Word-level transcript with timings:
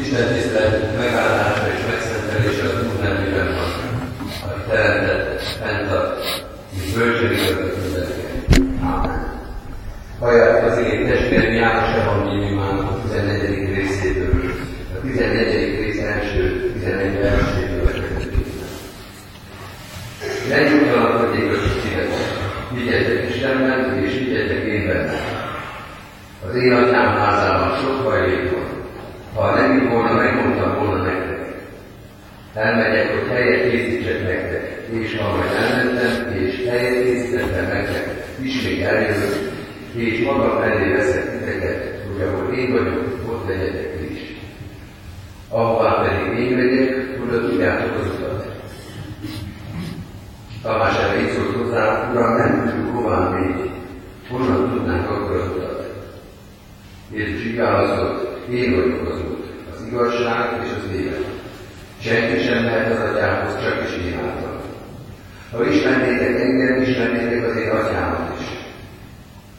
Isten 0.00 0.34
tisztelet 0.34 0.98
megállása 0.98 1.66
és 1.76 1.82
megszentelése 1.90 2.64
az 2.64 2.86
Úr 2.86 3.02
nemében 3.02 3.46
van, 3.46 3.70
aki 4.50 4.60
teremtett, 4.70 5.40
fenntart, 5.40 6.44
és 6.76 6.92
bölcsőrikat 6.92 7.76
mindenket. 7.82 8.60
Amen. 8.80 9.34
Hallják 10.20 10.64
az 10.64 10.78
én 10.78 11.06
testvérem 11.06 11.52
János 11.52 11.94
Evangéliumának 12.02 12.90
a 12.90 13.00
14. 13.08 13.74
részéből, 13.74 14.52
a 14.96 15.06
14. 15.06 15.80
rész 15.80 16.00
első 16.00 16.72
11 16.72 17.20
verséből. 17.20 17.76
Ne 20.48 20.62
nyugtalakodjék 20.62 21.52
a 21.52 21.56
szívetek, 21.82 22.10
vigyetek 22.74 23.28
Istenben, 23.28 24.02
és 24.04 24.18
vigyetek 24.18 24.64
én 24.64 24.86
bennem. 24.86 25.24
Az 26.48 26.54
én 26.56 26.72
atyám 26.72 27.16
házában 27.16 27.78
sok 27.78 28.04
hajlék 28.04 28.50
van. 28.50 28.75
Ha 29.36 29.54
nem 29.54 29.78
így 29.78 29.88
volna, 29.88 30.12
megmondtam 30.12 30.78
volna 30.78 31.02
nektek. 31.02 31.54
Elmegyek, 32.54 33.12
hogy 33.12 33.28
helyet 33.28 33.70
készítsek 33.70 34.22
nektek, 34.22 34.88
és 34.90 35.16
ha 35.18 35.36
majd 35.36 35.50
elmentem, 35.50 36.32
és 36.32 36.66
helyet 36.68 37.04
készítettem 37.04 37.64
nektek, 37.64 38.24
ismét 38.42 38.82
eljövök, 38.82 39.52
és 39.94 40.24
magam 40.24 40.62
elé 40.62 40.92
veszek 40.92 41.30
titeket, 41.30 42.02
hogy 42.06 42.22
ahol 42.22 42.54
én 42.54 42.72
vagyok, 42.72 43.04
ott 43.28 43.48
legyetek 43.48 44.10
is. 44.10 44.18
Ahová 45.48 46.02
pedig 46.02 46.38
én 46.38 46.56
megyek, 46.56 47.18
oda 47.22 47.48
tudjátok 47.48 47.98
az 48.00 48.06
utat. 48.06 48.46
Tamás 50.62 50.98
erre 50.98 51.20
így 51.20 51.32
szólt 51.32 51.56
hozzá, 51.56 52.10
Uram, 52.12 52.36
nem 52.36 52.70
tudjuk 52.70 52.94
hová 52.96 53.28
még, 53.28 53.70
honnan 54.30 54.70
tudnánk 54.70 55.10
akkor 55.10 55.36
az 55.36 55.56
utat. 55.56 55.94
Jézus 57.12 57.44
így 57.44 57.56
válaszolt, 57.56 58.25
én 58.50 58.74
vagyok 58.74 59.08
az 59.08 59.18
út, 59.18 59.44
az 59.74 59.86
igazság 59.86 60.60
és 60.64 60.70
az 60.76 60.96
élet. 60.96 61.24
Senki 62.00 62.42
sem 62.42 62.64
mehet 62.64 62.92
az 62.92 63.10
atyához, 63.10 63.62
csak 63.62 63.88
is 63.88 64.04
én 64.04 64.18
által. 64.18 64.60
Ha 65.52 65.66
ismernétek 65.66 66.40
engem, 66.40 66.82
ismernétek 66.82 67.50
az 67.50 67.56
én 67.56 67.70
atyámat 67.70 68.40
is. 68.40 68.46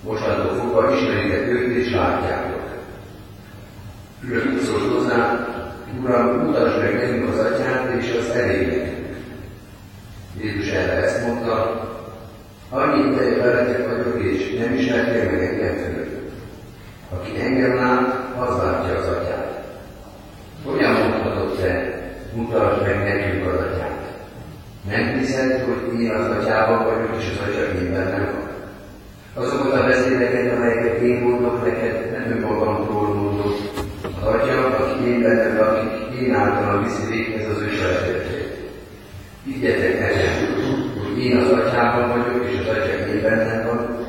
Mostantól 0.04 0.56
fogva 0.56 0.96
ismeritek 0.96 1.48
őt 1.48 1.76
és 1.76 1.92
látjátok. 1.92 2.62
Külön 4.22 4.54
úgy 4.54 4.62
szólt 4.62 4.94
hozzá, 4.94 5.48
Uram, 6.02 6.46
mutasd 6.46 6.82
meg 6.82 6.94
nekünk 6.94 7.30
az 7.30 7.40
atyát, 7.40 7.94
és 8.00 8.16
az 8.20 8.36
elég 8.36 8.68
nekünk. 8.68 9.08
Jézus 10.42 10.70
erre 10.70 10.92
ezt 10.92 11.28
mondta, 11.28 11.82
annyi 12.70 13.12
ideje 13.12 13.38
veletek 13.38 13.88
vagyok, 13.88 14.24
és 14.24 14.58
nem 14.60 14.74
ismertél 14.74 15.24
meg 15.32 15.44
engem 15.44 15.76
fölött. 15.76 16.32
Aki 17.10 17.42
engem 17.42 17.76
lát, 17.76 18.27
az 18.40 18.58
látja 18.64 18.98
az 18.98 19.08
atyát. 19.08 19.64
Hogyan 20.66 20.92
mondhatod 20.92 21.56
te, 21.56 22.02
mutasd 22.34 22.82
meg 22.82 23.04
nekünk 23.04 23.46
az 23.48 23.60
atyát? 23.60 24.02
Nem 24.90 25.18
hiszed, 25.18 25.64
hogy 25.66 26.02
én 26.02 26.12
az 26.12 26.30
atyában 26.30 26.84
vagyok, 26.84 27.16
és 27.20 27.30
az 27.32 27.48
atya 27.48 27.80
én 27.80 27.92
bennem 27.92 28.26
van? 28.34 28.48
Azokat 29.44 29.74
a 29.74 29.86
beszédeket, 29.86 30.56
amelyeket 30.56 31.02
én 31.02 31.22
mondok 31.22 31.66
neked, 31.66 32.12
nem 32.12 32.38
önmagamtól 32.38 33.14
mondok. 33.14 33.56
Az 34.22 34.34
atya, 34.34 34.66
aki 34.66 35.10
én 35.10 35.22
bennem, 35.22 35.60
akik 35.60 36.20
én 36.20 36.34
általam 36.34 36.84
viszi 36.84 37.06
véghez 37.12 37.50
az 37.50 37.62
ő 37.62 37.70
szeretetét. 37.76 38.56
Higgyetek 39.46 40.00
nekem, 40.00 40.34
hogy 41.04 41.24
én 41.26 41.38
az 41.38 41.52
atyában 41.52 42.08
vagyok, 42.10 42.50
és 42.50 42.60
az 42.60 42.68
atya 42.68 43.14
én 43.14 43.22
bennem 43.22 43.66
van, 43.66 44.06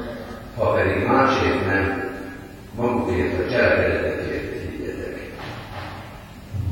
ha 0.56 0.72
pedig 0.72 1.06
másért 1.06 1.66
nem, 1.66 2.08
magukért, 2.76 3.46
a 3.46 3.50
cselekedetekért 3.50 4.70
higgyetek. 4.70 5.32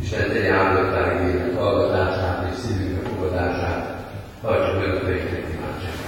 Isten 0.02 0.28
tegye 0.28 0.52
áldottára 0.52 1.28
élet 1.28 1.56
hallgatását 1.56 2.48
és 2.52 2.58
szívünkbe 2.58 3.08
fogadását, 3.08 4.04
tartsa 4.42 4.78
meg 4.78 4.94
a 4.94 5.00
fejeknek 5.00 5.44
imádságát. 5.52 6.06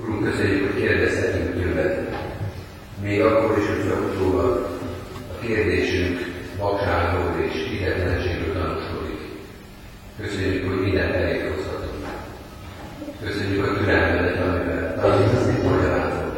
Urunk, 0.00 0.24
köszönjük, 0.24 0.72
hogy 0.72 0.82
kérdezhetünk 0.82 1.62
tőled. 1.62 2.16
Még 3.02 3.22
akkor 3.22 3.58
is, 3.58 3.66
hogyha 3.66 4.00
utólag 4.00 4.68
a 5.36 5.44
kérdésünk 5.46 6.18
vakságról 6.58 7.40
és 7.40 7.68
hitetlenségről 7.70 8.52
tanúskodik. 8.52 9.20
Köszönjük, 10.20 10.68
hogy 10.68 10.80
mindent 10.80 11.14
eléghozhatunk. 11.14 12.06
Köszönjük 13.24 13.66
a 13.66 13.78
türelmedet, 13.78 14.40
amivel 14.40 14.94
tanítasz 15.00 15.62
magyarázol, 15.62 16.36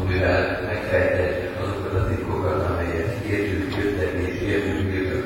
amivel 0.00 0.62
megfejted 0.66 1.50
azokat 1.62 1.94
a 1.94 2.08
titkokat, 2.08 2.70
amelyet 2.70 3.24
értünk 3.24 3.76
jöttek 3.76 4.28
és 4.28 4.40
értünk 4.40 4.94
jöttek 4.94 5.20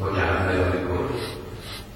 Bocsánat 0.00 0.46
meg, 0.46 0.58
amikor 0.60 1.00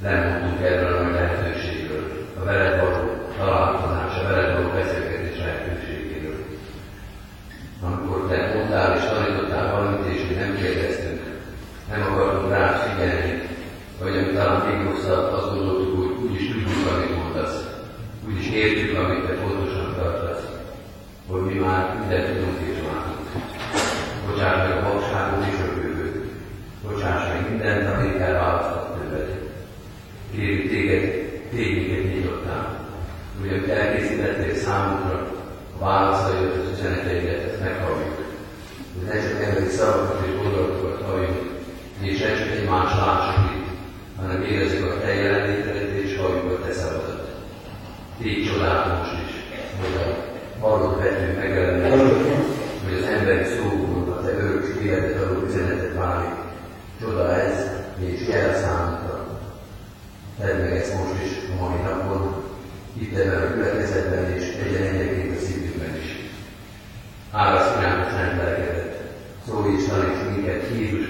nem 0.03 0.29
mondtunk 0.29 0.61
erről 0.63 0.97
a 0.97 1.03
nagy 1.03 1.13
lehetőségről, 1.13 2.05
a 2.41 2.45
veled 2.45 2.81
való 2.81 3.01
találkozás, 3.39 4.19
a 4.19 4.29
veled 4.29 4.53
való 4.55 4.69
beszélgetés 4.69 5.39
lehetőségéről. 5.39 6.39
Amikor 7.83 8.29
te 8.29 8.55
mondtál 8.55 8.97
és 8.97 9.05
tanítottál 9.05 9.73
valamit, 9.73 10.15
és 10.15 10.29
mi 10.29 10.35
nem 10.35 10.57
kérdeztünk, 10.57 11.21
nem 11.91 12.03
akartunk 12.13 12.53
rá 12.53 12.67
figyelni, 12.73 13.43
vagy 14.01 14.17
amit 14.17 14.35
talán 14.35 14.67
még 14.67 14.87
rosszabb, 14.87 15.33
azt 15.33 15.51
gondoltuk, 15.55 15.97
hogy 15.97 16.25
úgyis 16.25 16.49
tudjuk, 16.49 16.93
amit 16.93 17.17
mondasz, 17.17 17.59
úgyis 18.29 18.49
értjük, 18.51 18.99
amit 18.99 19.27
te 19.27 19.35
fontosan 19.35 19.95
tartasz, 19.97 20.45
hogy 21.31 21.43
mi 21.43 21.55
már 21.55 21.97
mindent 21.99 22.27
tudunk 22.27 22.59
és 22.71 22.79
látunk. 22.87 23.29
Bocsáss 24.27 24.69
meg 24.69 24.77
a 24.77 24.93
vakságot 24.93 25.47
és 25.47 25.59
a 25.61 25.75
bővőt. 25.75 26.33
Bocsáss 26.83 27.29
meg 27.29 27.51
mindent, 27.51 27.95
amit 27.95 28.21
elválasztott 28.21 28.97
tőled. 28.97 29.29
Kérjük 30.33 30.71
téged, 30.71 31.05
téged 31.51 32.15
nyitottál, 32.15 32.89
hogy 33.41 33.49
amit 33.49 33.69
elkészítettél 33.69 34.55
számunkra, 34.55 35.33
a 35.79 35.85
válaszaidat, 35.85 36.57
az 36.57 36.79
üzeneteidet, 36.79 37.51
ezt 37.51 37.61
meghalljuk. 37.61 38.17
Hogy 38.95 39.07
ne 39.07 39.21
csak 39.23 39.43
emberi 39.43 39.69
szavakat 39.69 40.27
és 40.27 40.43
gondolatokat 40.43 41.03
halljuk, 41.07 41.63
és 42.01 42.19
ne 42.19 42.35
csak 42.37 42.51
egymás 42.51 42.91
lássuk 42.95 43.51
itt, 43.55 43.67
hanem 44.21 44.43
érezzük 44.43 44.85
a 44.85 45.01
te 45.01 45.15
jelenlétedet 45.15 45.91
és 46.03 46.17
halljuk 46.17 46.51
a 46.51 46.67
te 46.67 46.73
szavadat. 46.73 47.31
Tégy 48.19 48.47
csodát 48.47 48.99
most 48.99 49.13
is, 49.27 49.33
hogy 49.81 49.95
a 50.03 50.33
hallott 50.67 51.03
vetünk 51.03 51.37
megjelenés, 51.37 52.01
hogy 52.85 52.95
az 53.01 53.07
emberi 53.07 53.45
szóból 53.45 54.13
a 54.13 54.25
te 54.25 54.33
örök 54.33 54.81
életet 54.83 55.23
adó 55.23 55.47
üzenetet 55.47 55.95
válik. 55.95 56.43
Csoda 57.01 57.35
ez, 57.41 57.71
és 57.99 58.27
kell 58.27 58.53
számunkra. 58.53 59.39
Tedd 60.41 60.61
meg 60.61 60.77
ezt 60.77 60.95
most 60.95 61.25
is 61.25 61.31
a 61.51 61.63
mai 61.63 61.81
napon, 61.83 62.43
itt 62.99 63.16
ebben 63.16 63.43
a 63.43 63.55
következetben, 63.55 64.32
és 64.32 64.49
egyen 64.66 64.82
egyeként 64.82 65.37
a 65.37 65.41
szívünkben 65.41 65.97
is. 66.03 66.16
Árasz 67.31 67.72
szent 68.10 68.37
lelkedet, 68.37 69.03
szólj 69.47 69.75
és 69.75 69.84
taníts 69.84 70.37
minket 70.37 70.69
Jézus 70.78 71.04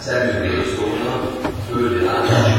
szemüvegén 0.00 0.64
szólnak, 0.76 1.40
földi 1.68 2.04
látás 2.04 2.49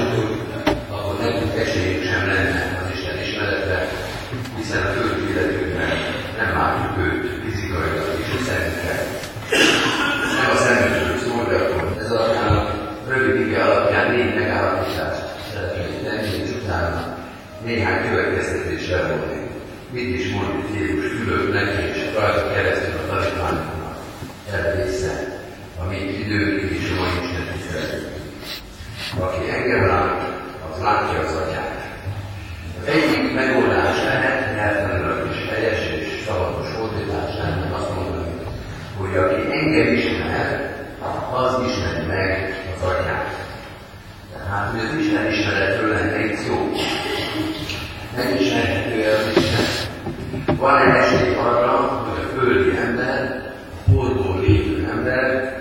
van-e 50.61 50.95
esély 50.97 51.35
arra, 51.35 51.71
hogy 52.05 52.23
a 52.23 52.39
földi 52.39 52.77
ember, 52.77 53.53
a 53.87 53.91
bolygón 53.91 54.39
lévő 54.39 54.89
ember, 54.91 55.55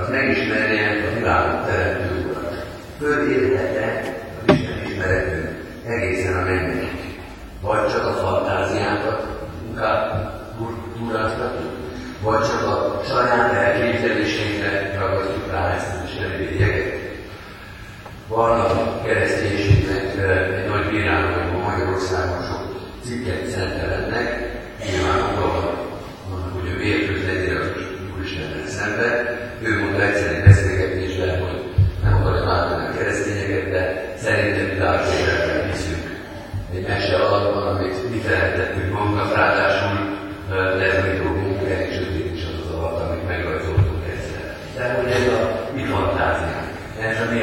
az 0.00 0.08
megismerje 0.10 1.06
a 1.10 1.18
világot 1.18 1.66
teremtő 1.66 2.26
urat. 2.30 2.64
Földi 2.98 3.32
élete 3.32 4.02
az 4.46 4.54
Isten 4.54 4.78
ismerető, 4.86 5.56
egészen 5.86 6.36
a 6.36 6.44
mennyekig. 6.44 7.20
Vagy 7.60 7.86
csak 7.92 8.06
a 8.06 8.12
fantáziákat 8.12 9.26
túráztatjuk, 10.96 11.72
vagy 12.22 12.40
csak 12.40 12.62
a 12.62 13.00
saját 13.08 13.52
elképzeléseinkre 13.52 14.98
ragasztjuk 14.98 15.50
rá 15.50 15.74
ezt 15.74 15.94
az 15.94 16.08
Isten 16.08 16.30
Van 18.28 18.60
a 18.60 19.02
kereszténységnek 19.04 20.16
eh, 20.16 20.58
egy 20.58 20.68
nagy 20.68 20.90
bírálat, 20.90 21.34
hogy 21.34 21.62
Magyarországon 21.62 22.42
sok 22.42 22.57
cikket 23.04 23.46
szentelnek, 23.46 24.26
nyilván 24.84 25.20
abban 25.20 25.50
vannak, 26.30 26.52
hogy 26.60 26.70
a 26.74 26.78
vértőt 26.78 27.26
legyen 27.26 27.56
az 27.56 27.68
Úristen 28.14 28.66
szembe. 28.66 29.08
Ő 29.62 29.78
mondta 29.80 30.02
egyszerűen 30.02 30.44
beszélgetésben, 30.44 31.40
hogy 31.42 31.58
nem 32.02 32.14
akarja 32.14 32.44
bántani 32.44 32.86
a 32.86 32.98
keresztényeket, 32.98 33.70
de 33.70 33.82
szerintem 34.16 34.66
itt 34.66 34.80
átérelben 34.80 35.70
hiszünk. 35.70 36.04
Egy 36.74 36.86
mese 36.88 37.16
arra 37.16 37.66
amit 37.70 38.10
mi 38.10 38.18
feleltettünk 38.18 38.92
magunknak, 38.92 39.34
ráadásul 39.34 39.96
lehetünk 40.78 41.24
magunk, 41.24 41.70
elég 41.70 41.92
sötét 41.92 42.34
is 42.36 42.42
az 42.50 42.56
az 42.64 42.74
alatt, 42.74 43.00
amit 43.08 43.28
megrajzoltunk 43.28 44.04
ezzel. 44.16 44.46
De 44.76 44.94
hogy 44.94 45.10
ez 45.10 45.26
a 45.38 45.70
mi 45.74 45.82
fantáziánk, 45.82 46.70
ez 47.00 47.20
a 47.20 47.32
mi 47.32 47.40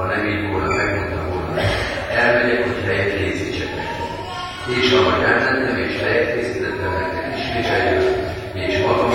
ha 0.00 0.06
nem 0.06 0.26
így 0.26 0.50
volna, 0.50 0.74
megmondtam 0.74 1.26
volna, 1.32 1.60
elmegyek, 2.22 2.64
hogy 2.64 2.84
helyet 2.84 3.16
készítsek 3.16 3.70
nektek. 3.76 4.10
És 4.76 4.92
ahogy 4.92 5.22
elmentem, 5.22 5.76
és 5.76 6.02
helyet 6.02 6.34
készítettem 6.34 6.92
nektek 7.00 7.36
is, 7.36 7.44
és 7.60 7.66
eljött, 7.66 8.18
és 8.54 8.78
magam 8.86 9.10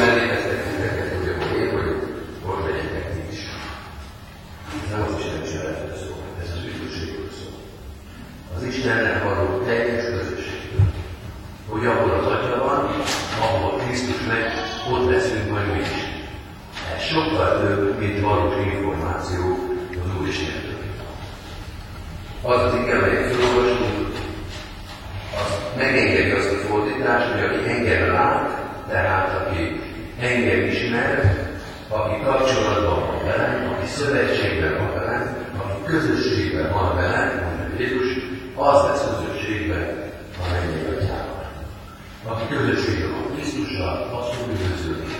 a 43.04 43.34
Krisztussal 43.34 43.96
hosszú 44.12 44.40
üdvözlődés. 44.52 45.14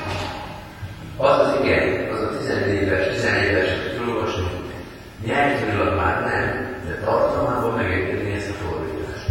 Az 1.18 1.40
az 1.40 1.54
igen, 1.64 2.10
az 2.14 2.22
a 2.22 2.38
14 2.38 2.82
éves, 2.82 3.08
14 3.16 3.44
éves, 3.50 3.70
hogy 3.98 4.10
olvasni, 4.10 4.44
nyelvtől 5.26 5.96
már 5.96 6.16
nem, 6.32 6.48
de 6.88 6.94
tartalmában 7.06 7.74
megengedni 7.76 8.32
ezt 8.34 8.50
a 8.50 8.54
fordítást. 8.54 9.26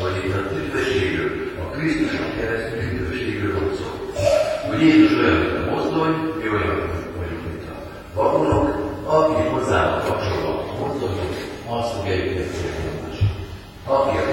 Hogy 0.00 0.24
itt 0.24 0.34
a 0.34 0.40
üdvösségről, 0.56 1.30
a 1.62 1.70
Krisztuson 1.74 2.30
keresztül 2.38 2.78
üdvösségről 2.78 3.52
van 3.58 3.70
szó. 3.78 3.88
Hogy 4.68 4.80
Jézus 4.80 5.12
olyan, 5.18 5.38
mint 5.38 5.56
a 5.56 5.70
mozdony, 5.70 6.14
mi 6.40 6.48
olyan 6.48 6.76
vagyunk, 7.18 7.42
mint 7.48 7.64
a 7.70 8.20
vagonok, 8.20 8.66
aki 9.04 9.42
hozzá 9.52 9.90
van 9.90 10.02
kapcsolva 10.06 10.50
a 10.70 10.86
mozdonyok, 10.86 11.32
azt 11.68 11.92
fogja 11.94 12.14
őket 12.14 12.46
Aki 13.84 14.16
a 14.16 14.27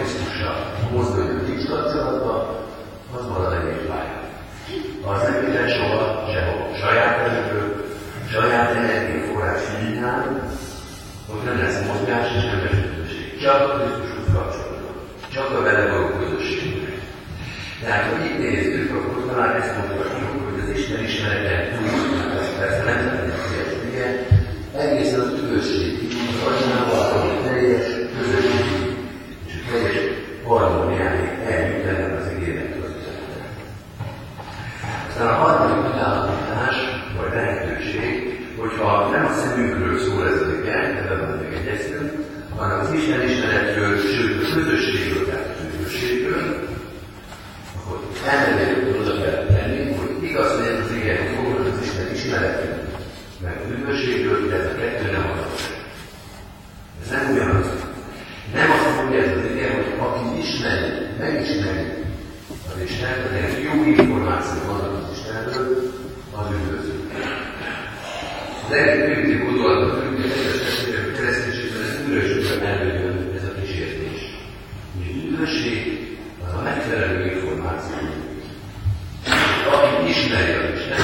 ismerje 80.19 80.57
Isten, 80.75 81.01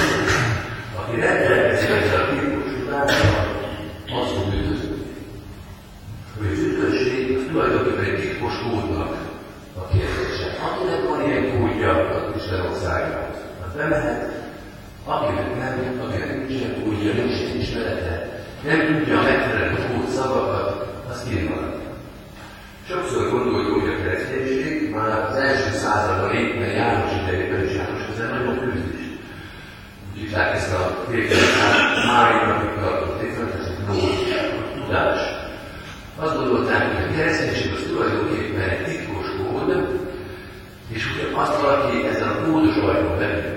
aki 0.99 1.19
rendelkezik 1.19 1.89
ezzel 1.89 2.21
a 2.21 2.29
bírós 2.31 2.71
tudással, 2.79 3.45
azon 4.19 4.53
üdvözlődik. 4.53 5.15
Hogy 6.37 6.47
az 6.51 6.59
üdvösség 6.59 7.47
tulajdonképpen 7.51 8.05
egy 8.05 8.19
titkos 8.21 8.53
kódnak 8.63 9.11
a 9.81 9.87
kérdése. 9.91 10.47
Akinek 10.67 11.01
van 11.09 11.25
ilyen 11.27 11.45
kódja 11.51 11.91
az 12.09 12.35
Isten 12.35 12.61
országában, 12.69 13.29
az 13.65 13.75
bemehet, 13.77 14.21
akinek 15.05 15.49
nem, 15.57 16.01
akinek 16.05 16.37
nincs 16.37 16.51
ilyen 16.51 16.83
kódja, 16.83 17.13
nincs 17.13 17.39
ilyen 17.39 17.57
ismerete, 17.57 18.15
nem 18.63 18.79
tudja 18.87 19.19
a 19.19 19.23
megfelelő 19.23 19.77
kód 19.87 20.07
szavakat, 20.07 20.69
az 21.09 21.23
kimarad. 21.29 21.79
Sokszor 22.89 23.29
gondoljuk, 23.29 23.81
hogy 23.81 23.89
a 23.89 23.97
kereszténység 24.03 24.89
már 24.89 25.29
az 25.29 25.35
első 25.35 25.77
században 25.77 26.35
éppen 26.35 26.69
János 26.69 27.11
idejében 27.21 27.63
és 27.65 27.75
János 27.75 28.05
közel 28.05 28.29
nagyon 28.29 28.59
küzdés 28.59 29.00
vizsgál 30.21 30.53
ezt 30.53 30.73
a 30.73 31.05
kérdést, 31.11 31.59
hát 31.59 32.05
Máriának 32.05 32.81
tartott 32.81 33.21
létrehozásnak 33.21 33.89
a 33.89 34.79
tudás. 34.79 35.19
Azt 36.19 36.35
gondolták, 36.35 36.95
hogy 36.95 37.03
a 37.03 37.15
kereszténység 37.15 37.71
az 37.71 37.85
tulajdonképpen 37.87 38.69
egy 38.69 38.83
titkos 38.85 39.25
mód, 39.37 39.99
és 40.87 41.03
ugye 41.11 41.37
azt 41.41 41.61
valaki 41.61 42.07
ezen 42.07 42.27
a 42.27 42.47
módosajban 42.47 43.17
belül 43.17 43.50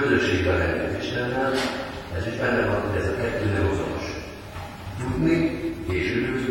közösségben 0.00 0.56
lehetünk 0.58 1.02
Istennel, 1.02 1.52
ez 2.16 2.26
is 2.26 2.36
benne 2.38 2.66
van, 2.66 2.80
hogy 2.80 3.00
ez 3.00 3.06
a 3.06 3.16
kettő 3.16 3.46
nem 3.52 3.68
azonos. 3.72 4.06
Tudni 4.98 5.60
és 5.88 6.14
üdvözlő 6.14 6.45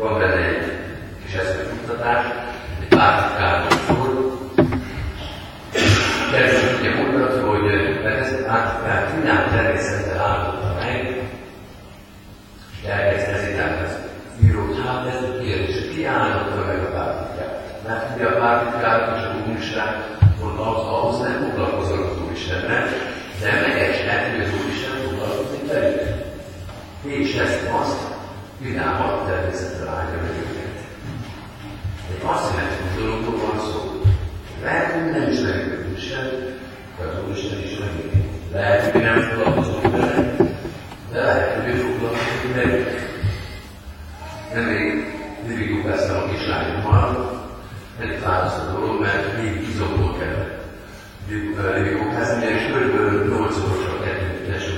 o 0.00 0.06
André 0.06 0.78
se 1.26 1.38
foi 1.38 1.96
da 1.96 2.02
tarde, 2.02 2.37
Győből, 51.28 51.86
Jókház, 51.86 52.42
és 52.42 52.72
körülbelül 52.72 53.28
8 53.28 53.56
óra 53.58 54.04
együttes 54.04 54.77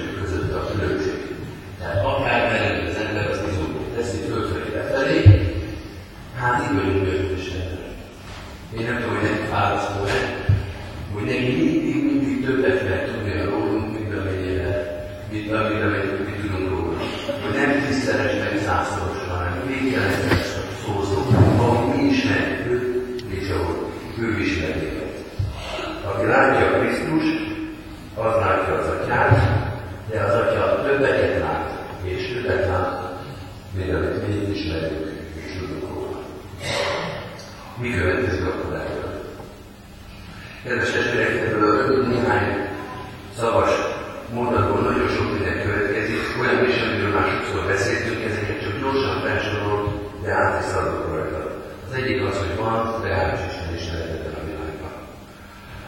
változtatnak 50.60 51.14
rajta. 51.14 51.40
Az 51.88 51.94
egyik 51.96 52.22
az, 52.22 52.36
hogy 52.38 52.56
van 52.56 53.02
reális 53.02 53.40
hát 53.40 53.50
Isten 53.50 53.74
és 53.74 53.86
lehetetlen 53.92 54.34
a 54.40 54.44
világban. 54.46 54.92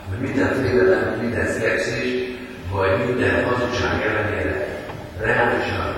Hogy 0.09 0.19
minden 0.19 0.53
félelem, 0.63 1.19
minden 1.21 1.47
szexis, 1.47 2.11
vagy 2.71 3.07
minden 3.07 3.45
hazugság 3.45 4.03
ellenére 4.07 4.87
reálisan 5.21 5.95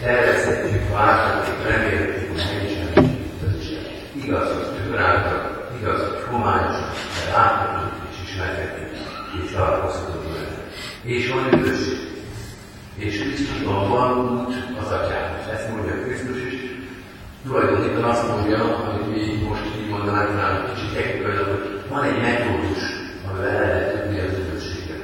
tervezhetjük, 0.00 0.88
várhatjuk, 0.92 1.68
remélhetjük, 1.68 2.30
hogy 2.30 2.44
nincsen 2.60 3.04
az 3.46 3.54
Isten. 3.60 3.84
Igaz, 4.24 4.48
hogy 4.52 4.76
tökráltak, 4.76 5.70
igaz, 5.80 6.00
hogy 6.00 6.22
homályos, 6.30 6.76
de 7.24 7.32
láthatjuk 7.32 7.92
és 8.10 8.16
ismerhetjük, 8.30 8.90
és 9.44 9.52
találkozhatunk 9.52 10.24
vele. 10.32 10.56
És 11.02 11.30
van 11.32 11.52
üdvösség. 11.52 12.08
És 12.96 13.18
Krisztusban 13.20 13.88
van 13.88 14.18
út 14.18 14.54
az 14.80 14.90
atyához. 14.92 15.48
Ezt 15.52 15.68
mondja 15.68 15.94
tulajdonképpen 17.44 18.04
azt 18.04 18.28
mondja, 18.28 18.58
amit 18.58 19.06
mi 19.14 19.46
most 19.48 19.64
így 19.80 19.90
mondanánk 19.90 20.36
rá, 20.36 20.72
kicsit 20.74 20.96
egyébként, 20.96 21.36
hogy 21.36 21.80
van 21.88 22.02
egy 22.04 22.20
metódus, 22.20 22.82
amivel 23.28 23.50
el 23.50 23.60
lehet 23.60 23.92
tudni 23.94 24.18
az 24.18 24.38
üdvösséget. 24.38 25.02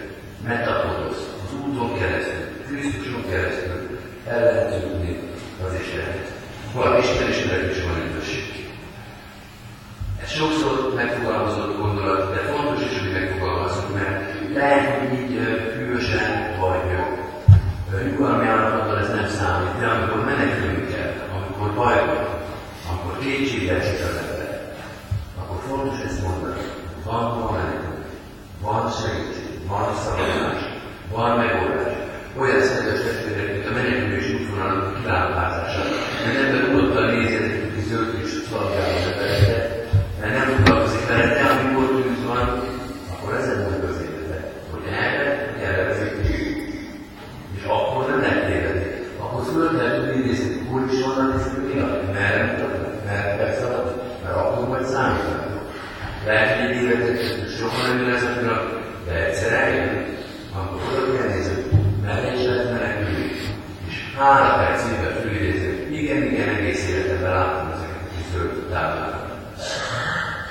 Metapodosz, 0.49 1.23
az 1.45 1.53
úton 1.65 1.99
keresztül, 1.99 2.45
Krisztuson 2.67 3.25
keresztül 3.31 3.99
el 4.29 4.41
lehet 4.45 4.81
tudni 4.81 5.19
az 5.67 5.73
Istenet. 5.81 6.29
Valami 6.75 6.99
Isten 6.99 7.29
ismeret 7.29 7.71
is 7.71 7.83
van 7.83 8.03
üdvösség. 8.07 8.47
Ez 10.23 10.31
sokszor 10.31 10.93
megfogalmazott 10.95 11.79
gondolat, 11.79 12.35
de 12.35 12.41
fontos 12.41 12.81
is, 12.85 12.99
hogy 12.99 13.13
megfogalmazzuk, 13.13 13.95
mert 13.95 14.15
lehet, 14.55 14.99
hogy 14.99 15.19
így 15.19 15.36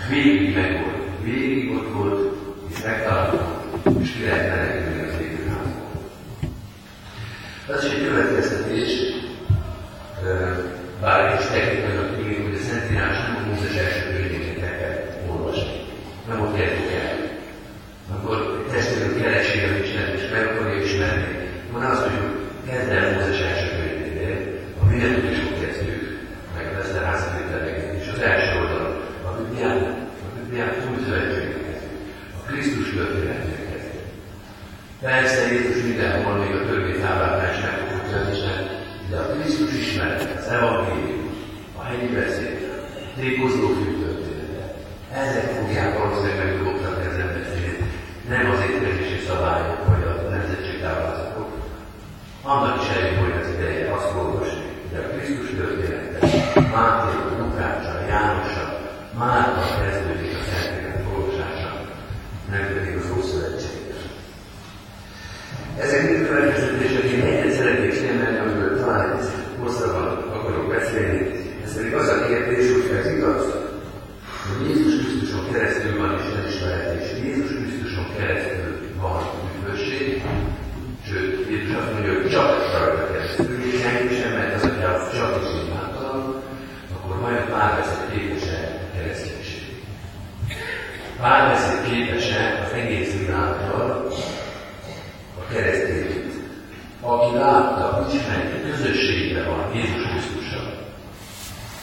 végig 0.09 0.55
megvolt, 0.55 1.03
végig 1.23 1.71
ott 1.71 1.93
volt, 1.93 2.35
és 2.69 2.83
megtalálta 2.83 3.14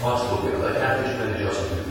Possible. 0.02 0.10
Maç 0.10 0.30
kopuyorlar. 0.30 0.80
Ertesi 0.80 1.16
gün 1.18 1.34
alıyorsun. 1.34 1.81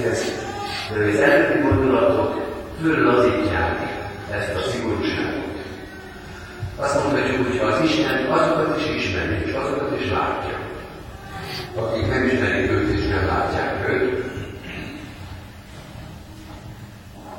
Bűnösséghez, 0.00 0.32
de 0.92 1.04
az 1.04 1.20
előbbi 1.20 1.60
gondolatok 1.60 2.42
fölazítják 2.82 3.78
ezt 4.30 4.54
a 4.54 4.70
szigorúságot. 4.70 5.48
Azt 6.76 7.02
mondhatjuk, 7.02 7.46
hogy 7.46 7.58
az 7.58 7.80
Isten 7.84 8.30
azokat 8.30 8.80
is 8.80 8.86
ismeri, 8.96 9.44
és 9.44 9.52
azokat 9.52 10.00
is 10.00 10.10
látja. 10.10 10.58
Akik 11.74 12.08
nem 12.08 12.24
ismerik 12.24 12.70
őt 12.70 12.98
és 12.98 13.06
nem 13.06 13.26
látják 13.26 13.88
őt, 13.88 14.24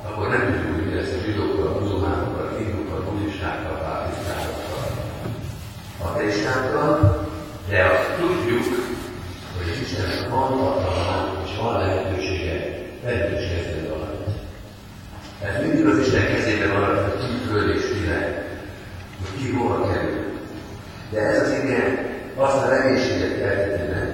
akkor 0.03 0.29
nem 0.29 0.45
tudjuk, 0.45 0.89
hogy 0.89 0.97
ezt 0.97 1.13
a 1.13 1.25
zsidókkal, 1.25 1.67
a 1.67 1.79
muzulmánokkal, 1.79 2.47
a 2.47 2.57
hindukkal, 2.57 3.01
buddhistákkal, 3.01 3.77
pátisztákkal, 3.77 4.61
ateistákkal, 6.01 7.27
de 7.69 7.83
azt 7.83 8.19
tudjuk, 8.19 8.63
hogy 9.57 9.69
az 9.71 9.81
Istennek 9.81 10.29
van 10.29 10.47
hatalma 10.47 11.41
és 11.45 11.57
van 11.61 11.79
lehetősége 11.79 12.81
felelős 13.03 13.45
kezdeni 13.49 13.87
valamit. 13.87 14.35
Ez 15.41 15.65
mindig 15.65 15.85
az 15.85 15.97
Isten 15.97 16.25
kezében 16.27 16.71
van, 16.79 16.95
hogy 17.03 17.19
ki 17.19 17.47
föl 17.47 17.75
és 17.75 17.85
világ 17.99 18.49
hogy 19.19 19.43
ki 19.43 19.51
hova 19.51 19.91
kerül. 19.91 20.23
De 21.11 21.19
ez 21.19 21.41
az 21.41 21.53
igen 21.63 21.89
azt 22.35 22.63
a 22.63 22.69
reménységet 22.69 23.37
kelteti 23.39 23.91
meg, 23.91 24.09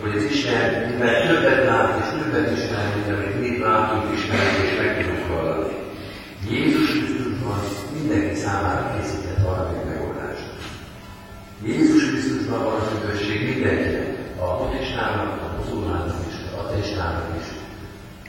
hogy 0.00 0.16
az 0.16 0.24
Isten, 0.24 0.90
mivel 0.90 1.26
többet 1.26 1.64
lát 1.64 2.00
és 2.00 2.08
többet 2.18 2.50
ismer, 2.56 2.84
mint 2.94 3.16
amit 3.16 3.40
mi 3.40 3.58
látunk, 3.58 4.14
ismerünk 4.14 4.56
és 4.64 4.78
meg 4.78 4.90
tudunk 4.96 5.26
hallani. 5.28 5.72
Jézus 6.50 6.90
Krisztusban 6.90 7.60
mindenki 8.12 8.40
számára 8.40 8.94
készített 8.94 9.44
valami 9.44 9.76
megoldást. 9.88 10.46
Jézus 11.64 12.08
Krisztusban 12.08 12.64
van 12.64 12.80
az 12.80 12.88
üdvösség 12.96 13.38
mindenkinek, 13.48 14.06
a 14.38 14.56
buddhistának, 14.56 15.42
a 15.42 15.48
muzulmának 15.58 16.20
is, 16.28 16.34
az 16.46 16.64
ateistának 16.64 17.28
is, 17.40 17.46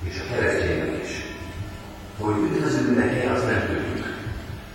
és 0.09 0.15
a 0.21 0.33
kereszténynek 0.33 1.03
is. 1.03 1.11
Hogy 2.19 2.35
üdvözülnek-e, 2.47 3.31
azt 3.31 3.47
nem 3.47 3.61
tudjuk. 3.67 4.05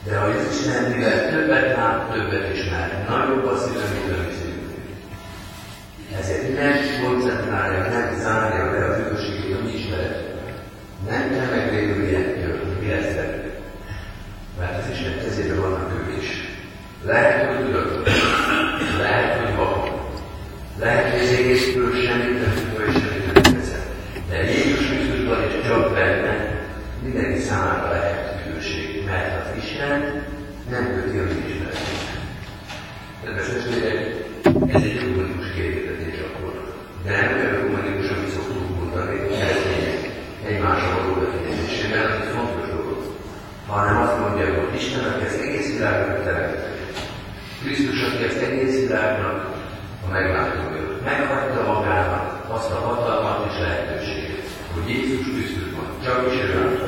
De 0.05 0.19
ha 0.19 0.25
az 0.27 0.47
Isten, 0.51 0.91
mivel 0.91 1.31
többet 1.31 1.77
lát, 1.77 2.11
többet 2.13 2.55
ismer, 2.55 3.07
nagyobb 3.09 3.47
a 3.47 3.57
szíve, 3.57 3.85
mint 3.93 4.37
Ezért 6.21 6.55
nem 6.61 6.75
koncentrálja, 7.03 7.81
nem 7.81 8.19
zárja 8.21 8.73
le 8.73 8.85
az 8.87 8.99
üdvösségét 8.99 9.57
a 9.57 9.63
mi 9.65 9.73
ismeretünkbe. 9.73 10.53
Nem 11.09 11.31
kell 11.31 11.57
megrédülni 11.57 12.15
ettől, 12.15 12.59
hogy 12.59 12.81
mi 12.81 12.89
lesz 12.91 13.15
velük. 13.15 13.49
Mert 14.59 14.79
az 14.79 14.91
Isten 14.91 15.19
kezében 15.19 15.61
vannak 15.61 15.93
ők 15.93 16.23
is. 16.23 16.29
Lehet, 17.09 17.47
hogy 17.47 17.65
tudatos, 17.65 18.13
lehet, 18.99 19.41
hogy 19.41 19.57
vakon, 19.57 20.01
lehet, 20.79 21.11
hogy 21.11 21.21
az 21.21 21.33
egészből 21.39 21.93
semmit 22.05 22.41
nem 22.41 22.55
tudja 22.55 22.87
és 22.87 22.93
semmit 22.93 23.33
nem 23.33 23.43
kezel. 23.43 23.85
De 24.29 24.37
Jézus 24.51 24.87
Krisztusban 24.89 25.43
és 25.43 25.67
csak 25.67 25.93
benne 25.95 26.35
mindenki 27.03 27.41
számára 27.41 27.91
lehet 27.91 28.47
üdvösség, 28.47 29.05
mert 29.07 29.33
az 29.41 29.63
Isten 29.63 30.25
nem 30.71 30.85
köti 30.95 31.19
a 31.19 31.23
mi 31.23 31.39
ismeretünk. 31.49 32.03
Kedves 33.25 33.49
testvérek, 33.53 33.99
ez 34.75 34.83
egy 34.83 35.01
humanikus 35.03 35.51
kérdetés 35.55 36.19
akkor. 36.29 36.53
De 37.05 37.11
nem 37.11 37.35
olyan 37.39 37.61
humanikus, 37.63 38.09
amit 38.09 38.31
szoktunk 38.35 38.69
mondani, 38.79 39.17
keresztények 39.39 40.01
egymásra 40.49 40.89
való 40.97 41.13
befejezésében, 41.21 42.05
az 42.11 42.17
egy 42.23 42.33
fontos 42.35 42.67
dolog. 42.69 43.01
Hanem 43.69 43.97
azt 44.03 44.19
mondja, 44.19 44.45
hogy 44.45 44.75
Isten, 44.75 45.05
aki 45.05 45.25
az 45.25 45.41
egész 45.43 45.73
világot 45.73 46.25
teremtett, 46.25 46.77
Krisztus, 47.63 48.03
aki 48.03 48.25
az 48.25 48.43
egész 48.43 48.81
világnak 48.81 49.39
a 50.07 50.11
meglátója, 50.13 50.99
meghagyta 51.05 51.73
magának 51.73 52.45
azt 52.49 52.71
a 52.71 52.75
hatalmat 52.75 53.51
és 53.51 53.59
lehetőséget, 53.61 54.45
hogy 54.75 54.89
Jézus 54.89 55.27
Krisztusban 55.27 55.87
csak 56.05 56.33
is 56.33 56.41
ő 56.41 56.83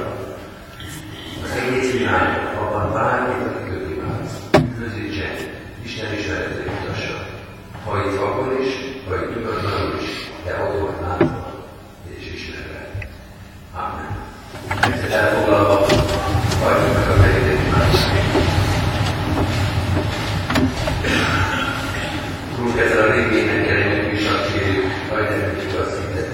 az 1.45 1.51
egész 1.63 1.93
világot, 1.93 2.57
abban 2.61 2.93
bármit, 2.93 3.47
aki 3.47 3.71
köti 3.71 4.01
válsz, 4.01 4.37
közítse, 4.79 5.29
Isten 5.85 6.13
ismeretét 6.13 6.67
mutassa. 6.67 7.27
Ha 7.85 7.99
itt 7.99 8.19
vakon 8.19 8.57
is, 8.63 8.71
vagy 9.09 9.33
tudatlanul 9.33 9.99
is, 10.01 10.31
de 10.45 10.53
ott 10.63 11.01
látva 11.01 11.65
és 12.19 12.33
ismerve. 12.35 12.91
Ezzel 14.81 15.19
elfoglalva, 15.19 15.87
hagyjuk 16.63 16.95
meg 16.95 17.09
a 17.11 17.21
megidézést 17.21 17.59
Úrunk, 22.59 22.79
ezzel 22.79 23.09
a 23.09 23.13
régének 23.13 23.67
jelenjük 23.67 24.21
is 24.21 24.27
azt 24.27 24.53
kérjük, 24.53 24.85
hagyd 25.09 25.31
nekünk 25.31 25.63
igaz 25.73 25.99
hitet, 25.99 26.31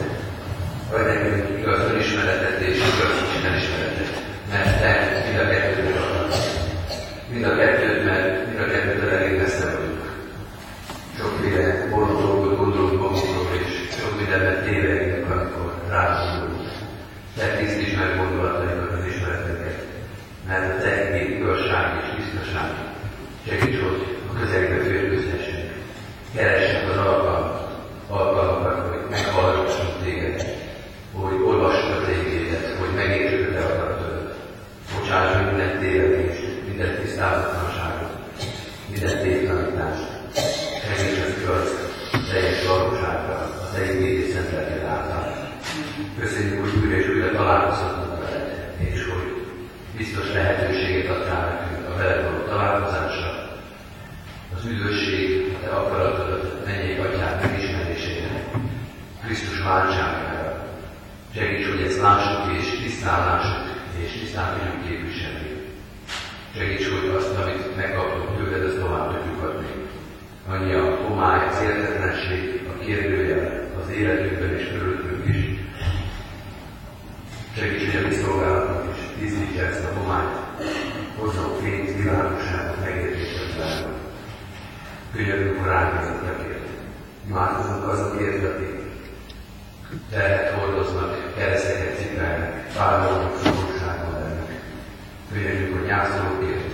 hagyd 0.91 1.07
nekünk 1.07 1.59
igaz 1.59 1.79
önismeretet 1.91 2.61
és 2.61 2.77
igaz 2.77 3.15
Isten 3.35 3.57
ismeretet, 3.57 4.11
mert 4.51 4.81
Te 4.81 5.23
mind 5.27 5.39
a 5.39 5.49
kettőt 5.49 5.97
akarsz. 5.97 6.65
Mind 7.37 7.49
a 7.49 7.57
kettőt, 7.57 8.05
mert 8.05 8.46
mind 8.46 8.61
a 8.61 8.70
kettőt 8.72 9.12
elég 9.12 9.38
messze 9.38 9.64
vagyunk. 9.64 10.05
Sokféle 11.18 11.87
bolond 11.90 12.20
dolgot 12.20 12.57
gondolunk 12.57 13.01
magunkról, 13.01 13.46
és 13.66 13.72
sok 14.01 14.16
mindenben 14.20 14.62
tévedünk, 14.64 15.31
amikor 15.31 15.72
rávondulunk. 15.88 16.68
Te 17.37 17.57
tisztíts 17.57 17.96
meg 17.96 18.16
gondolatainkat 18.16 18.92
az 18.92 19.07
ismeretünket, 19.07 19.85
mert 20.49 20.64
a 20.72 20.83
Te 20.83 21.25
igazság 21.25 21.87
és 22.01 22.09
tisztaság 22.16 22.70
segíts, 23.49 23.81
hogy 23.81 24.01
a 24.31 24.38
közelbe 24.38 24.83
férkőzhessünk 24.85 25.70
keressük 26.35 26.90
az 26.90 26.96
alkalmat, 26.96 27.70
alkalmakat, 28.09 28.88
hogy 28.88 29.11
meghallgassunk 29.11 30.05
téged, 30.05 30.46
hogy 31.12 31.40
olvassuk 31.46 31.90
a 31.90 32.05
tégédet, 32.07 32.77
hogy 32.79 32.94
megértsük 32.94 33.49
a 33.49 33.53
te 33.53 33.64
akaratodat. 33.64 34.37
Bocsáss 34.94 35.44
minden 35.46 35.79
tévedést, 35.79 36.57
minden 36.77 37.01
tisztázatlanságot, 37.03 38.12
minden 38.90 39.18
tétlanítást. 39.22 40.07
Segíts 40.85 41.20
az 41.25 41.42
igaz, 41.42 41.68
teljes 42.31 42.66
valósággal, 42.66 43.42
a 43.64 43.75
te 43.75 43.92
igény 43.92 44.33
szentelked 44.33 44.85
által. 44.85 45.25
Köszönjük, 46.18 46.61
hogy 46.61 46.83
újra 46.83 46.96
és 46.96 47.09
újra 47.09 47.31
találkozhatunk 47.31 48.18
veled, 48.22 48.75
és 48.79 49.05
hogy 49.05 49.29
biztos 49.96 50.33
lehetőséget 50.33 51.11
adtál 51.16 51.49
nekünk 51.49 51.88
a 51.88 51.96
veled 51.96 52.25
való 52.25 52.38
találkozásra, 52.44 53.31
az 54.57 54.64
üdvösség, 54.64 55.55
a 55.55 55.64
te 55.64 55.70
akaratodat, 55.70 56.64
mennyei 56.66 56.96
atyád 56.96 57.40
megismerésére, 57.42 58.44
Krisztus 59.67 59.97
váltságára. 59.97 60.67
Segíts, 61.35 61.69
hogy 61.69 61.81
ezt 61.81 62.01
lássuk 62.01 62.57
és 62.59 62.67
tisztán 62.83 63.27
lássuk, 63.27 63.65
és 64.05 64.21
tisztán 64.21 64.59
tudjuk 64.59 64.87
képviselni. 64.87 65.51
Segíts, 66.57 66.89
hogy 66.89 67.09
azt, 67.17 67.37
amit 67.43 67.77
megkaptunk 67.77 68.37
tőled, 68.37 68.65
azt 68.65 68.79
tovább 68.79 69.13
tudjuk 69.13 69.43
adni. 69.43 69.67
Annyi 70.49 70.75
a 70.75 70.97
homály, 70.97 71.49
az 71.49 71.63
értetlenség, 71.63 72.69
a 72.75 72.85
kérdőjel 72.85 73.69
az 73.81 73.91
életünkben 73.91 74.55
és 74.59 74.69
körülöttünk 74.69 75.29
is. 75.29 75.37
Segíts, 77.57 77.93
hogy 77.93 78.05
a 78.05 78.09
mi 78.09 78.15
szolgálatunk 78.15 78.97
is 78.97 79.03
tisztítja 79.21 79.65
ezt 79.65 79.85
a 79.85 79.99
homályt, 79.99 80.37
hozzon 81.19 81.61
fényt, 81.61 81.97
világosságot, 81.97 82.85
megértést 82.85 83.39
a 83.41 83.53
világon. 83.53 83.95
Könyörgünk 85.13 85.67
a 85.67 85.69
ráközöttekért. 85.69 86.69
Imádkozunk 87.29 87.89
azokért, 87.89 88.45
akik 88.45 88.86
terhet 90.11 90.51
hordoznak, 90.51 91.35
kereszteket 91.37 91.99
cipelnek, 91.99 92.72
vállalnak 92.72 93.38
szomorúságon 93.42 94.12
lennek. 94.12 94.61
Könyörgünk 95.33 95.83
a 95.83 95.87
nyászolókért, 95.87 96.70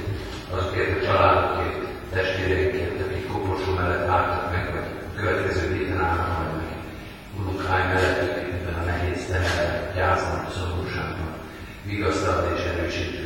azokért 0.50 1.02
a 1.02 1.06
családokért, 1.06 1.86
testvéreinkért, 2.12 3.00
akik 3.00 3.26
koporsó 3.26 3.74
mellett 3.74 4.08
álltak 4.08 4.50
meg, 4.50 4.64
vagy 4.72 4.88
a 5.14 5.20
következő 5.20 5.74
héten 5.74 6.00
állnak 6.00 6.38
majd 6.38 6.56
meg. 6.56 6.76
Urunk, 7.38 7.68
állj 7.70 7.86
mellettük 7.92 8.76
a 8.80 8.84
nehéz 8.84 9.26
teherben, 9.26 9.94
gyásznak, 9.94 10.52
szomorúságban 10.52 11.32
vigasztalni 11.84 12.58
és 12.58 12.64
erősít 12.64 13.21